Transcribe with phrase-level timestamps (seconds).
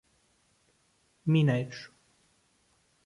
[1.31, 1.93] Mineiros